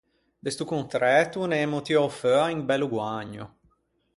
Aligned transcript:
Da 0.43 0.49
sto 0.53 0.65
contræto 0.71 1.39
ne 1.51 1.57
emmo 1.65 1.79
tiou 1.87 2.09
feua 2.19 2.49
un 2.55 2.61
bello 2.69 2.87
guägno. 2.95 3.45